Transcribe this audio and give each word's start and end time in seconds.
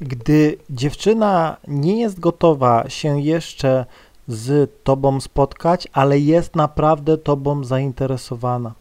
Gdy 0.00 0.58
dziewczyna 0.70 1.56
nie 1.68 2.00
jest 2.00 2.20
gotowa 2.20 2.88
się 2.88 3.20
jeszcze 3.20 3.86
z 4.28 4.70
tobą 4.84 5.20
spotkać, 5.20 5.88
ale 5.92 6.18
jest 6.18 6.56
naprawdę 6.56 7.18
tobą 7.18 7.64
zainteresowana. 7.64 8.72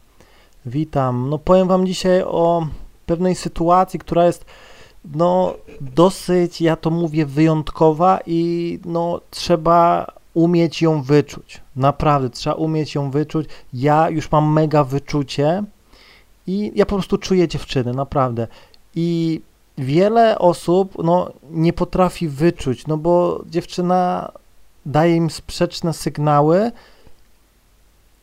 Witam. 0.65 1.29
No 1.29 1.37
powiem 1.37 1.67
wam 1.67 1.87
dzisiaj 1.87 2.23
o 2.23 2.67
pewnej 3.05 3.35
sytuacji, 3.35 3.99
która 3.99 4.25
jest 4.25 4.45
no 5.13 5.53
dosyć, 5.81 6.61
ja 6.61 6.75
to 6.75 6.89
mówię, 6.89 7.25
wyjątkowa 7.25 8.19
i 8.25 8.79
no 8.85 9.21
trzeba 9.31 10.07
umieć 10.33 10.81
ją 10.81 11.01
wyczuć. 11.01 11.61
Naprawdę, 11.75 12.29
trzeba 12.29 12.55
umieć 12.55 12.95
ją 12.95 13.11
wyczuć. 13.11 13.47
Ja 13.73 14.09
już 14.09 14.31
mam 14.31 14.53
mega 14.53 14.83
wyczucie 14.83 15.63
i 16.47 16.71
ja 16.75 16.85
po 16.85 16.95
prostu 16.95 17.17
czuję 17.17 17.47
dziewczyny, 17.47 17.93
naprawdę. 17.93 18.47
I 18.95 19.41
wiele 19.77 20.39
osób 20.39 21.03
no, 21.03 21.31
nie 21.51 21.73
potrafi 21.73 22.27
wyczuć, 22.27 22.87
no 22.87 22.97
bo 22.97 23.43
dziewczyna 23.49 24.31
daje 24.85 25.15
im 25.15 25.29
sprzeczne 25.29 25.93
sygnały 25.93 26.71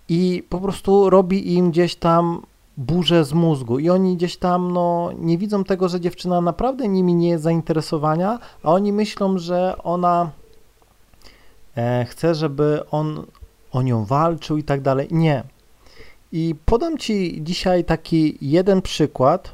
i 0.08 0.44
po 0.48 0.60
prostu 0.60 1.10
robi 1.10 1.54
im 1.54 1.70
gdzieś 1.70 1.94
tam 1.94 2.42
burzę 2.76 3.24
z 3.24 3.32
mózgu 3.32 3.78
i 3.78 3.90
oni 3.90 4.16
gdzieś 4.16 4.36
tam 4.36 4.72
no, 4.72 5.10
nie 5.18 5.38
widzą 5.38 5.64
tego, 5.64 5.88
że 5.88 6.00
dziewczyna 6.00 6.40
naprawdę 6.40 6.88
nimi 6.88 7.14
nie 7.14 7.28
jest 7.28 7.44
zainteresowania, 7.44 8.38
a 8.62 8.72
oni 8.72 8.92
myślą, 8.92 9.38
że 9.38 9.74
ona 9.82 10.30
e, 11.76 12.04
chce, 12.04 12.34
żeby 12.34 12.80
on 12.90 13.26
o 13.72 13.82
nią 13.82 14.04
walczył 14.04 14.56
i 14.56 14.64
tak 14.64 14.80
dalej. 14.80 15.08
Nie. 15.10 15.44
I 16.32 16.54
podam 16.64 16.98
Ci 16.98 17.38
dzisiaj 17.42 17.84
taki 17.84 18.38
jeden 18.40 18.82
przykład, 18.82 19.52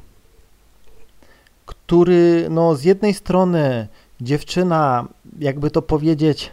który 1.88 2.46
no, 2.50 2.74
z 2.74 2.84
jednej 2.84 3.14
strony 3.14 3.88
dziewczyna, 4.20 5.08
jakby 5.38 5.70
to 5.70 5.82
powiedzieć, 5.82 6.50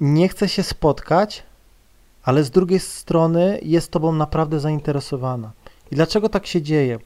nie 0.00 0.28
chce 0.28 0.48
się 0.48 0.62
spotkać, 0.62 1.42
ale 2.22 2.44
z 2.44 2.50
drugiej 2.50 2.80
strony 2.80 3.60
jest 3.62 3.90
tobą 3.90 4.12
naprawdę 4.12 4.60
zainteresowana. 4.60 5.50
I 5.92 5.94
dlaczego 5.94 6.28
tak 6.28 6.46
się 6.46 6.62
dzieje? 6.62 6.98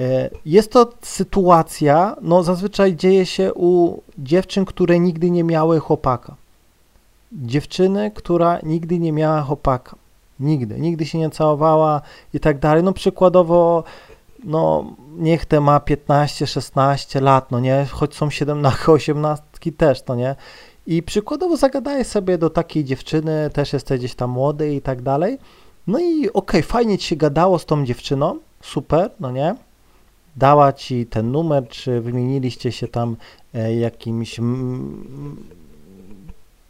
E, 0.00 0.30
jest 0.46 0.72
to 0.72 0.92
sytuacja, 1.02 2.16
no 2.22 2.42
zazwyczaj 2.42 2.96
dzieje 2.96 3.26
się 3.26 3.54
u 3.54 4.02
dziewczyn, 4.18 4.64
które 4.64 4.98
nigdy 4.98 5.30
nie 5.30 5.44
miały 5.44 5.80
chłopaka. 5.80 6.36
Dziewczyny, 7.32 8.10
która 8.14 8.58
nigdy 8.62 8.98
nie 8.98 9.12
miała 9.12 9.42
chłopaka. 9.42 10.03
Nigdy, 10.40 10.80
nigdy 10.80 11.06
się 11.06 11.18
nie 11.18 11.30
całowała 11.30 12.00
i 12.34 12.40
tak 12.40 12.58
dalej. 12.58 12.82
No 12.82 12.92
przykładowo, 12.92 13.84
no 14.44 14.84
niech 15.16 15.46
te 15.46 15.60
ma 15.60 15.78
15-16 15.78 17.22
lat, 17.22 17.50
no 17.50 17.60
nie, 17.60 17.86
choć 17.90 18.14
są 18.14 18.30
17, 18.30 18.92
18 18.92 19.44
też, 19.76 20.02
to 20.02 20.14
nie. 20.14 20.36
I 20.86 21.02
przykładowo 21.02 21.56
zagadaję 21.56 22.04
sobie 22.04 22.38
do 22.38 22.50
takiej 22.50 22.84
dziewczyny, 22.84 23.50
też 23.52 23.72
jesteś 23.72 23.98
gdzieś 23.98 24.14
tam 24.14 24.30
młody 24.30 24.74
i 24.74 24.80
tak 24.80 25.02
dalej. 25.02 25.38
No 25.86 25.98
i 25.98 26.18
okej, 26.18 26.30
okay, 26.32 26.62
fajnie 26.62 26.98
ci 26.98 27.08
się 27.08 27.16
gadało 27.16 27.58
z 27.58 27.66
tą 27.66 27.84
dziewczyną, 27.84 28.38
super, 28.62 29.10
no 29.20 29.30
nie? 29.30 29.54
Dała 30.36 30.72
ci 30.72 31.06
ten 31.06 31.30
numer, 31.30 31.68
czy 31.68 32.00
wymieniliście 32.00 32.72
się 32.72 32.88
tam 32.88 33.16
e, 33.54 33.74
jakimś 33.76 34.40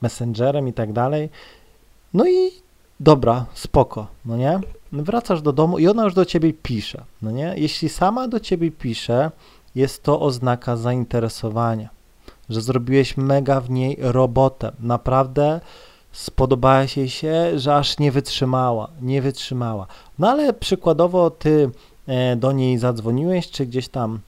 messengerem 0.03 0.69
i 0.69 0.73
tak 0.73 0.93
dalej. 0.93 1.31
No 2.15 2.29
i 2.29 2.51
dobra, 3.01 3.47
spoko, 3.55 4.07
no 4.25 4.37
nie? 4.37 4.61
Wracasz 4.93 5.43
do 5.43 5.53
domu 5.53 5.79
i 5.79 5.89
ona 5.89 6.05
już 6.05 6.15
do 6.15 6.25
ciebie 6.25 6.53
pisze, 6.53 7.05
no 7.23 7.31
nie? 7.31 7.55
Jeśli 7.57 7.89
sama 7.89 8.29
do 8.29 8.41
ciebie 8.41 8.71
pisze, 8.71 9.31
jest 9.75 10.03
to 10.03 10.21
oznaka 10.21 10.77
zainteresowania 10.77 11.95
że 12.49 12.61
zrobiłeś 12.61 13.17
mega 13.17 13.61
w 13.61 13.71
niej 13.71 13.97
robotę. 14.01 14.73
Naprawdę 14.81 15.61
spodobała 16.13 16.87
się 16.87 17.09
się, 17.09 17.59
że 17.59 17.77
aż 17.77 17.99
nie 17.99 18.13
wytrzymała, 18.13 18.89
nie 19.03 19.23
wytrzymała. 19.23 19.87
No 20.19 20.31
ale 20.31 20.53
przykładowo 20.53 21.31
ty 21.31 21.71
e, 22.07 22.37
do 22.37 22.53
niej 22.53 22.79
zadzwoniłeś, 22.79 23.51
czy 23.51 23.67
gdzieś 23.67 23.89
tam 23.89 24.21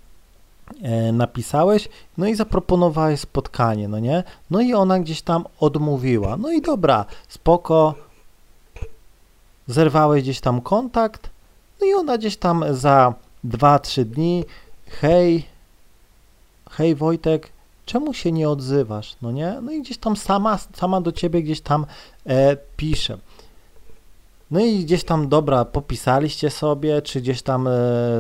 e, 0.83 1.13
napisałeś, 1.13 1.89
no 2.19 2.27
i 2.27 2.35
zaproponowałeś 2.35 3.21
spotkanie, 3.21 3.89
no 3.89 3.99
nie? 3.99 4.25
No 4.51 4.61
i 4.61 4.75
ona 4.75 5.01
gdzieś 5.01 5.23
tam 5.23 5.45
odmówiła. 5.61 6.37
No 6.37 6.53
i 6.53 6.63
dobra, 6.63 7.05
spoko, 7.29 7.95
zerwałeś 9.67 10.23
gdzieś 10.23 10.41
tam 10.41 10.61
kontakt, 10.61 11.31
no 11.81 11.87
i 11.87 11.95
ona 11.95 12.19
gdzieś 12.19 12.37
tam 12.37 12.65
za 12.71 13.15
2-3 13.45 14.05
dni, 14.05 14.45
hej, 14.87 15.45
hej 16.71 16.95
Wojtek, 16.95 17.53
czemu 17.87 18.15
się 18.15 18.33
nie 18.33 18.49
odzywasz, 18.49 19.17
no 19.23 19.33
nie? 19.33 19.59
No 19.63 19.73
i 19.73 19.83
gdzieś 19.83 19.99
tam 19.99 20.17
sama, 20.17 20.59
sama 20.75 21.01
do 21.01 21.13
ciebie 21.13 21.43
gdzieś 21.43 21.61
tam 21.61 21.87
e, 22.27 22.57
pisze. 22.77 23.19
No 24.51 24.61
i 24.61 24.85
gdzieś 24.85 25.05
tam, 25.05 25.29
dobra, 25.29 25.65
popisaliście 25.65 26.51
sobie, 26.51 27.03
czy 27.03 27.21
gdzieś 27.21 27.43
tam 27.43 27.69
e, 27.69 27.71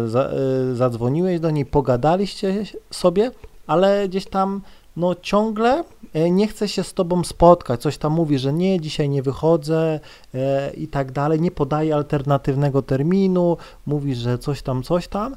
za, 0.06 0.22
e, 0.22 0.74
zadzwoniłeś 0.74 1.40
do 1.40 1.50
niej, 1.50 1.66
pogadaliście 1.66 2.64
sobie, 2.90 3.30
ale 3.66 4.08
gdzieś 4.08 4.26
tam, 4.26 4.62
no 4.96 5.14
ciągle 5.14 5.84
e, 6.14 6.30
nie 6.30 6.48
chce 6.48 6.68
się 6.68 6.84
z 6.84 6.94
tobą 6.94 7.24
spotkać, 7.24 7.82
coś 7.82 7.98
tam 7.98 8.12
mówi, 8.12 8.38
że 8.38 8.52
nie, 8.52 8.80
dzisiaj 8.80 9.08
nie 9.08 9.22
wychodzę 9.22 10.00
e, 10.34 10.72
i 10.74 10.88
tak 10.88 11.12
dalej, 11.12 11.40
nie 11.40 11.50
podaje 11.50 11.94
alternatywnego 11.94 12.82
terminu, 12.82 13.56
mówi, 13.86 14.14
że 14.14 14.38
coś 14.38 14.62
tam, 14.62 14.82
coś 14.82 15.08
tam. 15.08 15.36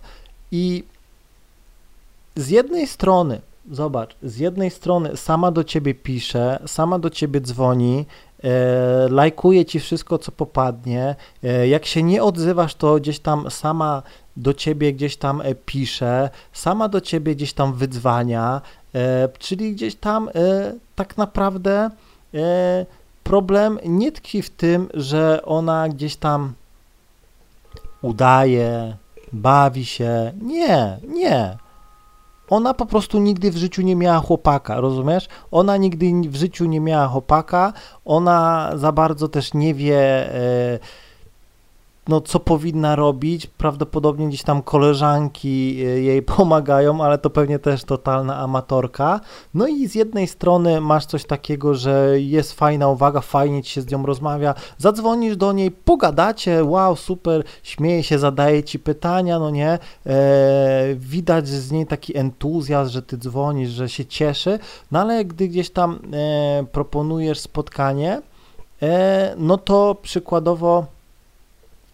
I 0.52 0.84
z 2.36 2.50
jednej 2.50 2.88
strony 2.88 3.42
zobacz, 3.72 4.16
z 4.24 4.38
jednej 4.38 4.72
strony 4.72 5.18
sama 5.18 5.52
do 5.52 5.64
ciebie 5.64 5.94
pisze, 5.94 6.60
sama 6.66 7.00
do 7.00 7.10
ciebie 7.10 7.42
dzwoni, 7.42 8.06
e, 8.44 9.08
lajkuje 9.10 9.66
ci 9.66 9.80
wszystko, 9.80 10.18
co 10.18 10.32
popadnie. 10.32 11.16
E, 11.44 11.68
jak 11.68 11.86
się 11.86 12.04
nie 12.04 12.24
odzywasz, 12.24 12.76
to 12.76 12.96
gdzieś 12.96 13.20
tam 13.20 13.52
sama 13.52 14.04
do 14.40 14.54
ciebie 14.54 14.94
gdzieś 14.94 15.18
tam 15.18 15.42
e, 15.42 15.56
pisze, 15.56 16.30
sama 16.54 16.90
do 16.90 17.02
ciebie 17.02 17.36
gdzieś 17.36 17.54
tam 17.54 17.74
wydzwania, 17.74 18.62
e, 18.96 19.30
czyli 19.40 19.74
gdzieś 19.74 19.96
tam 19.96 20.30
e, 20.30 20.32
tak 20.96 21.18
naprawdę 21.18 21.90
problem 23.24 23.80
nie 23.86 24.12
tkwi 24.12 24.42
w 24.42 24.50
tym, 24.50 24.90
że 24.94 25.42
ona 25.46 25.90
gdzieś 25.90 26.16
tam 26.16 26.54
udaje, 28.02 28.96
bawi 29.34 29.86
się. 29.86 30.34
Nie, 30.42 30.98
nie 31.08 31.58
ona 32.50 32.74
po 32.74 32.86
prostu 32.86 33.20
nigdy 33.20 33.52
w 33.52 33.58
życiu 33.58 33.82
nie 33.82 33.96
miała 33.96 34.20
chłopaka, 34.20 34.82
rozumiesz? 34.82 35.28
Ona 35.52 35.78
nigdy 35.78 36.30
w 36.30 36.36
życiu 36.36 36.66
nie 36.66 36.80
miała 36.80 37.08
chłopaka, 37.08 37.74
ona 38.06 38.72
za 38.76 38.92
bardzo 38.92 39.28
też 39.28 39.54
nie 39.54 39.74
wie, 39.74 40.34
e, 40.36 40.80
no, 42.10 42.22
co 42.22 42.40
powinna 42.40 42.96
robić. 42.96 43.48
Prawdopodobnie 43.48 44.28
gdzieś 44.28 44.44
tam 44.44 44.62
koleżanki 44.62 45.78
e, 45.80 45.84
jej 45.84 46.22
pomagają, 46.38 47.04
ale 47.04 47.18
to 47.18 47.30
pewnie 47.30 47.60
też 47.60 47.84
totalna 47.84 48.38
amatorka. 48.38 49.20
No 49.54 49.68
i 49.68 49.88
z 49.88 49.96
jednej 49.96 50.28
strony 50.28 50.82
masz 50.82 51.06
coś 51.06 51.26
takiego, 51.26 51.76
że 51.76 52.14
jest 52.18 52.54
fajna 52.54 52.88
uwaga, 52.88 53.22
fajnie 53.22 53.64
ci 53.64 53.72
się 53.72 53.82
z 53.82 53.92
nią 53.92 54.06
rozmawia, 54.06 54.54
zadzwonisz 54.78 55.38
do 55.38 55.54
niej, 55.54 55.72
pogadacie, 55.72 56.64
wow, 56.64 56.96
super, 56.96 57.44
śmieje 57.64 58.04
się, 58.04 58.20
zadaje 58.20 58.64
ci 58.64 58.80
pytania, 58.80 59.40
no 59.40 59.50
nie, 59.50 59.70
e, 59.70 59.80
widać 60.96 61.48
z 61.48 61.72
niej 61.72 61.88
taki 61.88 62.18
entuzjazm, 62.18 62.92
że 62.92 63.02
ty 63.02 63.18
dzwonisz, 63.18 63.70
że 63.70 63.90
się 63.90 64.06
cieszy, 64.06 64.60
no 64.92 65.00
ale 65.00 65.26
gdy 65.26 65.48
gdzieś 65.48 65.70
tam 65.70 66.00
e, 66.14 66.66
proponujesz 66.72 67.40
spotkanie, 67.40 68.22
e, 68.82 69.34
no 69.38 69.58
to 69.58 69.96
przykładowo 70.02 70.99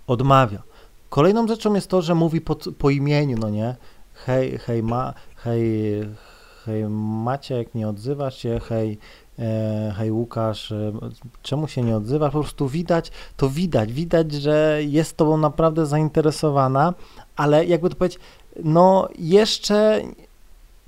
odmawia. 0.07 0.63
Kolejną 1.09 1.47
rzeczą 1.47 1.73
jest 1.73 1.88
to, 1.88 2.01
że 2.01 2.16
mówi 2.16 2.41
po, 2.41 2.55
po 2.55 2.89
imieniu, 2.89 3.38
no 3.38 3.49
nie? 3.49 3.75
Hej, 4.13 4.57
hej, 4.57 4.84
ma, 4.84 5.13
hej, 5.35 5.63
hej 6.66 6.90
Maciek, 7.23 7.75
nie 7.75 7.87
odzywasz 7.87 8.37
się, 8.37 8.59
hej, 8.59 8.97
e, 9.40 9.93
hej 9.97 10.11
Łukasz, 10.11 10.72
e, 10.72 10.91
czemu 11.41 11.67
się 11.67 11.81
nie 11.81 11.96
odzywasz? 11.97 12.34
Po 12.34 12.40
prostu 12.40 12.67
widać, 12.67 13.11
to 13.37 13.49
widać, 13.49 13.93
widać, 13.93 14.31
że 14.31 14.79
jest 14.84 15.17
tobą 15.17 15.37
naprawdę 15.37 15.85
zainteresowana, 15.85 16.93
ale 17.35 17.66
jakby 17.66 17.90
to 17.90 17.96
powiedzieć, 17.96 18.19
no 18.63 19.07
jeszcze 19.19 20.02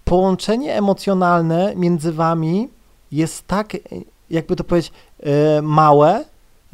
połączenie 0.03 0.75
emocjonalne 0.75 1.73
między 1.75 2.13
wami 2.13 2.69
jest 3.11 3.47
tak, 3.47 3.77
jakby 4.29 4.55
to 4.55 4.63
powiedzieć, 4.63 4.91
e, 5.19 5.61
małe, 5.61 6.25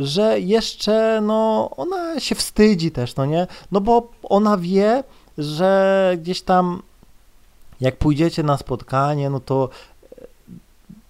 że 0.04 0.40
jeszcze, 0.40 1.22
no, 1.22 1.70
ona 1.78 2.20
się 2.20 2.36
wstydzi 2.36 2.92
też, 2.92 3.16
no 3.16 3.26
nie? 3.26 3.48
No 3.72 3.82
bo 3.82 4.12
ona 4.24 4.58
wie, 4.58 5.04
że 5.38 6.14
gdzieś 6.22 6.42
tam, 6.42 6.82
jak 7.82 7.98
pójdziecie 7.98 8.44
na 8.44 8.58
spotkanie, 8.58 9.30
no 9.30 9.40
to 9.40 9.70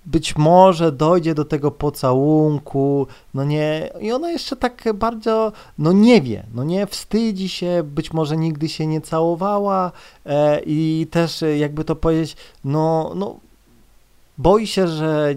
być 0.05 0.35
może 0.35 0.91
dojdzie 0.91 1.35
do 1.35 1.45
tego 1.45 1.71
pocałunku, 1.71 3.07
no 3.33 3.43
nie, 3.43 3.89
i 4.01 4.11
ona 4.11 4.31
jeszcze 4.31 4.55
tak 4.55 4.83
bardzo, 4.93 5.51
no 5.77 5.91
nie 5.91 6.21
wie, 6.21 6.43
no 6.53 6.63
nie, 6.63 6.87
wstydzi 6.87 7.49
się, 7.49 7.83
być 7.83 8.13
może 8.13 8.37
nigdy 8.37 8.69
się 8.69 8.87
nie 8.87 9.01
całowała 9.01 9.91
e, 10.25 10.61
i 10.65 11.07
też 11.11 11.43
e, 11.43 11.57
jakby 11.57 11.83
to 11.83 11.95
powiedzieć, 11.95 12.35
no, 12.65 13.11
no 13.15 13.39
boi 14.37 14.67
się, 14.67 14.87
że 14.87 15.35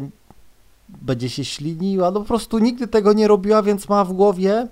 będzie 0.89 1.31
się 1.31 1.45
śliniła, 1.45 2.11
no 2.11 2.21
po 2.21 2.27
prostu 2.27 2.59
nigdy 2.59 2.87
tego 2.87 3.13
nie 3.13 3.29
robiła, 3.29 3.63
więc 3.63 3.89
ma 3.89 4.05
w 4.05 4.13
głowie 4.13 4.69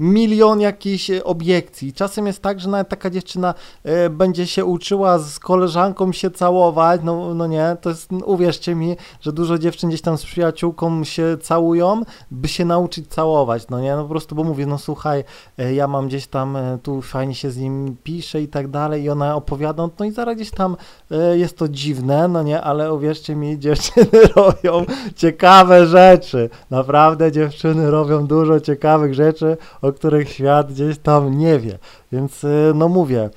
milion 0.00 0.60
jakichś 0.60 1.10
e, 1.10 1.24
obiekcji. 1.24 1.92
Czasem 1.92 2.26
jest 2.26 2.42
tak, 2.42 2.60
że 2.60 2.68
nawet 2.68 2.88
taka 2.88 3.10
dziewczyna 3.10 3.54
e, 3.84 4.10
będzie 4.10 4.46
się 4.46 4.64
uczyła 4.64 5.18
z 5.18 5.38
koleżanką 5.38 6.12
się 6.12 6.30
całować, 6.30 7.00
no, 7.04 7.34
no 7.34 7.46
nie, 7.46 7.76
to 7.80 7.90
jest, 7.90 8.12
uwierzcie 8.24 8.74
mi, 8.74 8.96
że 9.20 9.32
dużo 9.32 9.58
dziewczyn 9.58 9.88
gdzieś 9.88 10.02
tam 10.02 10.18
z 10.18 10.24
przyjaciółką 10.24 11.04
się 11.04 11.36
całują, 11.42 12.02
by 12.30 12.48
się 12.48 12.64
nauczyć 12.64 13.08
całować, 13.08 13.68
no 13.70 13.80
nie, 13.80 13.96
no 13.96 14.02
po 14.02 14.08
prostu, 14.08 14.34
bo 14.34 14.44
mówię, 14.44 14.66
no 14.66 14.78
słuchaj, 14.78 15.24
e, 15.58 15.74
ja 15.74 15.88
mam 15.88 16.08
gdzieś 16.08 16.26
tam, 16.26 16.58
tu 16.82 17.02
fajnie 17.02 17.34
się 17.34 17.50
z 17.50 17.56
nim 17.56 17.96
pisze 18.02 18.42
i 18.42 18.48
tak 18.48 18.68
dalej 18.68 19.02
i 19.02 19.10
ona 19.10 19.36
opowiada, 19.36 19.88
no 19.98 20.04
i 20.04 20.10
zaraz 20.10 20.34
gdzieś 20.36 20.50
tam 20.50 20.76
jest 21.34 21.58
to 21.58 21.68
dziwne, 21.68 22.28
no 22.28 22.42
nie, 22.42 22.60
ale 22.60 22.94
uwierzcie 22.94 23.36
mi, 23.36 23.58
dziewczyny 23.70 24.06
robią 24.36 24.84
ciekawe 25.16 25.86
rzeczy, 25.86 26.50
naprawdę 26.70 27.32
dziewczyny 27.32 27.90
robią 27.90 28.26
dużo 28.26 28.60
ciekawych 28.60 29.14
rzeczy, 29.14 29.56
o 29.82 29.89
o 29.90 29.92
których 29.92 30.32
świat 30.32 30.72
gdzieś 30.72 30.98
tam 30.98 31.38
nie 31.38 31.58
wie. 31.58 31.78
Więc 32.12 32.44
y, 32.44 32.72
no 32.74 32.88
mówię. 32.88 33.30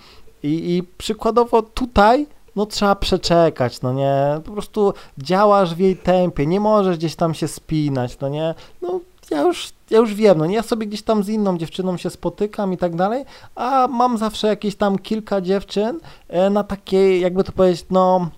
I, 0.44 0.76
i 0.78 0.84
przykładowo 0.98 1.62
tutaj 1.62 2.28
no 2.56 2.66
trzeba 2.66 2.96
przeczekać, 2.96 3.82
no 3.82 3.94
nie, 3.94 4.42
po 4.46 4.52
prostu 4.52 4.94
działasz 5.18 5.76
w 5.76 5.80
jej 5.80 5.98
tempie, 5.98 6.46
nie 6.46 6.60
możesz 6.60 6.98
gdzieś 6.98 7.16
tam 7.16 7.34
się 7.34 7.48
spinać, 7.48 8.20
no 8.20 8.30
nie, 8.30 8.56
no 8.82 9.00
ja 9.32 9.42
już, 9.42 9.74
ja 9.90 9.98
już 9.98 10.14
wiem, 10.14 10.38
no 10.38 10.46
nie, 10.46 10.56
ja 10.56 10.64
sobie 10.64 10.88
gdzieś 10.88 11.02
tam 11.02 11.24
z 11.24 11.30
inną 11.30 11.58
dziewczyną 11.58 11.98
się 11.98 12.10
spotykam 12.10 12.74
i 12.74 12.78
tak 12.78 12.96
dalej, 12.96 13.26
a 13.56 13.88
mam 13.88 14.18
zawsze 14.18 14.48
jakieś 14.48 14.76
tam 14.76 15.00
kilka 15.00 15.42
dziewczyn 15.42 16.00
e, 16.28 16.50
na 16.50 16.64
takiej, 16.64 17.22
jakby 17.22 17.44
to 17.44 17.52
powiedzieć, 17.52 17.86
no 17.90 18.30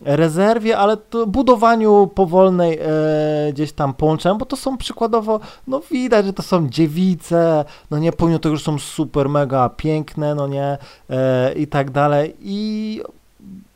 rezerwie, 0.00 0.78
ale 0.78 0.96
to 0.96 1.26
budowaniu 1.26 2.10
powolnej 2.14 2.78
e, 2.78 3.52
gdzieś 3.52 3.72
tam 3.72 3.94
połączenia, 3.94 4.34
bo 4.34 4.46
to 4.46 4.56
są 4.56 4.76
przykładowo, 4.76 5.40
no 5.66 5.80
widać, 5.90 6.26
że 6.26 6.32
to 6.32 6.42
są 6.42 6.68
dziewice, 6.68 7.64
no 7.90 7.98
nie, 7.98 8.12
pomimo 8.12 8.38
tego, 8.38 8.56
że 8.56 8.64
są 8.64 8.78
super, 8.78 9.28
mega 9.28 9.68
piękne, 9.68 10.34
no 10.34 10.48
nie, 10.48 10.78
e, 11.10 11.52
i 11.52 11.66
tak 11.66 11.90
dalej, 11.90 12.36
i 12.40 13.00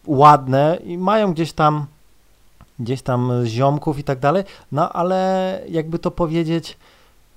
ładne, 0.07 0.79
i 0.85 0.99
mają 0.99 1.33
gdzieś 1.33 1.53
tam, 1.53 1.87
gdzieś 2.79 3.03
tam 3.03 3.33
ziomków 3.45 3.99
i 3.99 4.05
tak 4.05 4.19
dalej, 4.19 4.45
no 4.73 4.93
ale 4.93 5.61
jakby 5.69 5.99
to 5.99 6.11
powiedzieć, 6.11 6.77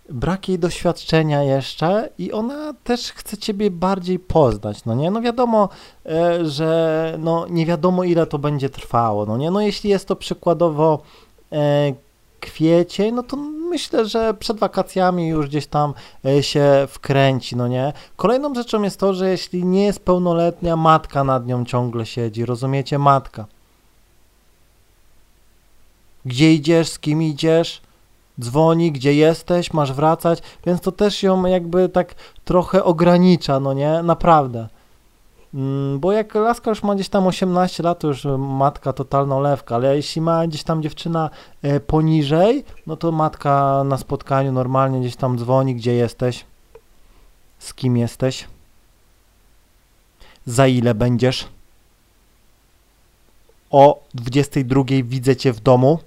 brak 0.09 0.49
jej 0.49 0.59
doświadczenia 0.59 1.43
jeszcze 1.43 2.09
i 2.17 2.31
ona 2.31 2.73
też 2.83 3.11
chce 3.11 3.37
ciebie 3.37 3.71
bardziej 3.71 4.19
poznać, 4.19 4.85
no 4.85 4.95
nie? 4.95 5.11
No 5.11 5.21
wiadomo, 5.21 5.69
e, 6.05 6.45
że 6.45 7.15
no 7.19 7.47
nie 7.49 7.65
wiadomo 7.65 8.03
ile 8.03 8.27
to 8.27 8.39
będzie 8.39 8.69
trwało, 8.69 9.25
no 9.25 9.37
nie? 9.37 9.51
No 9.51 9.61
jeśli 9.61 9.89
jest 9.89 10.07
to 10.07 10.15
przykładowo 10.15 11.01
e, 11.51 11.93
kwiecień, 12.39 13.15
no 13.15 13.23
to 13.23 13.37
myślę, 13.69 14.05
że 14.05 14.33
przed 14.33 14.59
wakacjami 14.59 15.27
już 15.27 15.47
gdzieś 15.47 15.67
tam 15.67 15.93
e, 16.25 16.43
się 16.43 16.87
wkręci, 16.89 17.55
no 17.55 17.67
nie? 17.67 17.93
Kolejną 18.15 18.55
rzeczą 18.55 18.83
jest 18.83 18.99
to, 18.99 19.13
że 19.13 19.29
jeśli 19.29 19.65
nie 19.65 19.85
jest 19.85 19.99
pełnoletnia, 20.05 20.75
matka 20.75 21.23
nad 21.23 21.47
nią 21.47 21.65
ciągle 21.65 22.05
siedzi, 22.05 22.45
rozumiecie? 22.45 22.99
Matka. 22.99 23.45
Gdzie 26.25 26.53
idziesz, 26.53 26.89
z 26.89 26.99
kim 26.99 27.21
idziesz? 27.21 27.81
Dzwoni, 28.41 28.91
gdzie 28.91 29.13
jesteś, 29.13 29.73
masz 29.73 29.93
wracać, 29.93 30.41
więc 30.65 30.81
to 30.81 30.91
też 30.91 31.23
ją 31.23 31.45
jakby 31.45 31.89
tak 31.89 32.15
trochę 32.45 32.83
ogranicza, 32.83 33.59
no 33.59 33.73
nie, 33.73 34.03
naprawdę. 34.03 34.67
Mm, 35.53 35.99
bo 35.99 36.11
jak 36.11 36.35
laska 36.35 36.69
już 36.69 36.83
ma 36.83 36.95
gdzieś 36.95 37.09
tam 37.09 37.27
18 37.27 37.83
lat, 37.83 37.99
to 37.99 38.07
już 38.07 38.25
matka 38.37 38.93
totalna 38.93 39.39
lewka, 39.39 39.75
ale 39.75 39.95
jeśli 39.95 40.21
ma 40.21 40.47
gdzieś 40.47 40.63
tam 40.63 40.81
dziewczyna 40.81 41.29
e, 41.61 41.79
poniżej, 41.79 42.63
no 42.87 42.97
to 42.97 43.11
matka 43.11 43.83
na 43.85 43.97
spotkaniu 43.97 44.51
normalnie 44.51 44.99
gdzieś 44.99 45.15
tam 45.15 45.37
dzwoni, 45.37 45.75
gdzie 45.75 45.93
jesteś, 45.93 46.45
z 47.59 47.73
kim 47.73 47.97
jesteś, 47.97 48.47
za 50.45 50.67
ile 50.67 50.95
będziesz, 50.95 51.47
o 53.71 54.03
22 54.13 54.83
widzę 55.03 55.35
cię 55.35 55.53
w 55.53 55.59
domu, 55.59 55.99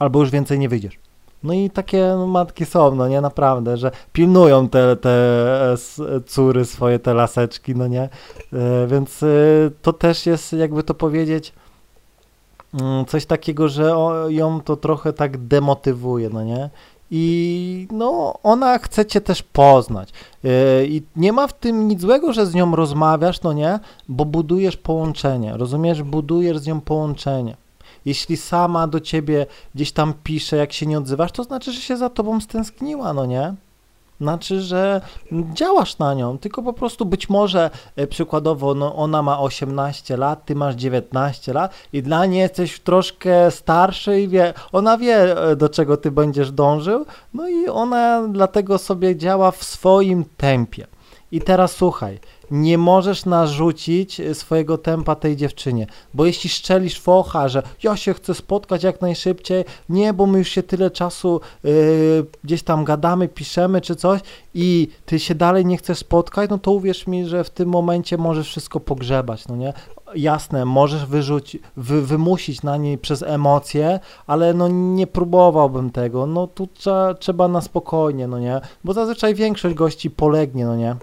albo 0.00 0.20
już 0.20 0.30
więcej 0.30 0.58
nie 0.58 0.68
wyjdziesz. 0.68 0.98
No 1.42 1.52
i 1.52 1.70
takie 1.70 2.16
matki 2.28 2.64
są, 2.66 2.94
no 2.94 3.08
nie, 3.08 3.20
naprawdę, 3.20 3.76
że 3.76 3.90
pilnują 4.12 4.68
te, 4.68 4.96
te 4.96 5.10
e, 5.72 6.20
córy 6.26 6.64
swoje, 6.64 6.98
te 6.98 7.14
laseczki, 7.14 7.74
no 7.74 7.86
nie, 7.86 8.02
e, 8.02 8.86
więc 8.86 9.22
e, 9.22 9.26
to 9.82 9.92
też 9.92 10.26
jest, 10.26 10.52
jakby 10.52 10.82
to 10.82 10.94
powiedzieć, 10.94 11.52
mm, 12.80 13.04
coś 13.04 13.26
takiego, 13.26 13.68
że 13.68 13.94
ją 14.28 14.60
to 14.60 14.76
trochę 14.76 15.12
tak 15.12 15.38
demotywuje, 15.38 16.30
no 16.30 16.44
nie, 16.44 16.70
i 17.10 17.88
no, 17.90 18.34
ona 18.42 18.78
chce 18.78 19.06
cię 19.06 19.20
też 19.20 19.42
poznać. 19.42 20.12
I 20.84 21.02
nie 21.16 21.32
ma 21.32 21.46
w 21.46 21.52
tym 21.52 21.88
nic 21.88 22.00
złego, 22.00 22.32
że 22.32 22.46
z 22.46 22.54
nią 22.54 22.76
rozmawiasz, 22.76 23.42
no 23.42 23.52
nie, 23.52 23.78
bo 24.08 24.24
budujesz 24.24 24.76
połączenie, 24.76 25.56
rozumiesz, 25.56 26.02
budujesz 26.02 26.58
z 26.58 26.66
nią 26.66 26.80
połączenie. 26.80 27.56
Jeśli 28.04 28.36
sama 28.36 28.86
do 28.86 29.00
ciebie 29.00 29.46
gdzieś 29.74 29.92
tam 29.92 30.14
pisze, 30.24 30.56
jak 30.56 30.72
się 30.72 30.86
nie 30.86 30.98
odzywasz, 30.98 31.32
to 31.32 31.44
znaczy, 31.44 31.72
że 31.72 31.80
się 31.80 31.96
za 31.96 32.08
tobą 32.08 32.40
stęskniła, 32.40 33.12
no 33.12 33.26
nie? 33.26 33.54
Znaczy, 34.20 34.60
że 34.60 35.00
działasz 35.54 35.98
na 35.98 36.14
nią, 36.14 36.38
tylko 36.38 36.62
po 36.62 36.72
prostu 36.72 37.06
być 37.06 37.28
może 37.28 37.70
e, 37.96 38.06
przykładowo 38.06 38.74
no, 38.74 38.96
ona 38.96 39.22
ma 39.22 39.40
18 39.40 40.16
lat, 40.16 40.44
ty 40.44 40.54
masz 40.54 40.74
19 40.74 41.52
lat 41.52 41.74
i 41.92 42.02
dla 42.02 42.26
niej 42.26 42.40
jesteś 42.40 42.80
troszkę 42.80 43.50
starszy 43.50 44.20
i 44.20 44.28
wie, 44.28 44.54
ona 44.72 44.98
wie 44.98 45.42
e, 45.42 45.56
do 45.56 45.68
czego 45.68 45.96
ty 45.96 46.10
będziesz 46.10 46.52
dążył, 46.52 47.06
no 47.34 47.48
i 47.48 47.68
ona 47.68 48.28
dlatego 48.28 48.78
sobie 48.78 49.16
działa 49.16 49.50
w 49.50 49.64
swoim 49.64 50.24
tempie. 50.36 50.86
I 51.32 51.40
teraz 51.40 51.72
słuchaj, 51.72 52.18
nie 52.50 52.78
możesz 52.78 53.24
narzucić 53.24 54.20
e, 54.20 54.34
swojego 54.34 54.78
tempa 54.78 55.14
tej 55.14 55.36
dziewczynie, 55.36 55.86
bo 56.14 56.26
jeśli 56.26 56.50
szczelisz 56.50 57.00
focha, 57.00 57.48
że 57.48 57.62
ja 57.82 57.96
się 57.96 58.14
chcę 58.14 58.34
spotkać 58.34 58.82
jak 58.82 59.00
najszybciej, 59.00 59.64
nie, 59.88 60.12
bo 60.12 60.26
my 60.26 60.38
już 60.38 60.48
się 60.48 60.62
tyle 60.62 60.90
czasu 60.90 61.40
yy, 61.64 62.26
gdzieś 62.44 62.62
tam 62.62 62.84
gadamy, 62.84 63.28
piszemy 63.28 63.80
czy 63.80 63.96
coś 63.96 64.20
i 64.54 64.88
ty 65.06 65.18
się 65.18 65.34
dalej 65.34 65.66
nie 65.66 65.76
chcesz 65.76 65.98
spotkać, 65.98 66.50
no 66.50 66.58
to 66.58 66.72
uwierz 66.72 67.06
mi, 67.06 67.26
że 67.26 67.44
w 67.44 67.50
tym 67.50 67.68
momencie 67.68 68.18
możesz 68.18 68.48
wszystko 68.48 68.80
pogrzebać, 68.80 69.48
no 69.48 69.56
nie? 69.56 69.72
Jasne, 70.14 70.64
możesz 70.64 71.06
wyrzucić, 71.06 71.62
wy, 71.76 72.02
wymusić 72.02 72.62
na 72.62 72.76
niej 72.76 72.98
przez 72.98 73.22
emocje, 73.22 74.00
ale 74.26 74.54
no 74.54 74.68
nie 74.68 75.06
próbowałbym 75.06 75.90
tego, 75.90 76.26
no 76.26 76.46
tu 76.46 76.68
trzeba 77.18 77.48
na 77.48 77.60
spokojnie, 77.60 78.26
no 78.26 78.38
nie? 78.38 78.60
Bo 78.84 78.92
zazwyczaj 78.92 79.34
większość 79.34 79.74
gości 79.74 80.10
polegnie, 80.10 80.64
no 80.64 80.76
nie? 80.76 80.96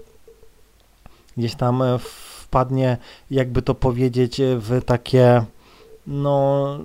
Gdzieś 1.38 1.54
tam 1.54 1.82
e, 1.82 1.98
wpadnie, 1.98 2.96
jakby 3.30 3.62
to 3.62 3.74
powiedzieć, 3.74 4.40
e, 4.40 4.56
w 4.56 4.84
takie, 4.84 5.44
no, 6.06 6.78